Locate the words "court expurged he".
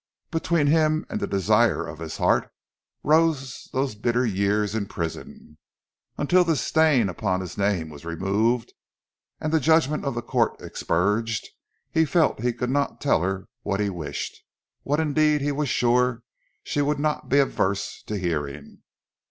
10.23-12.03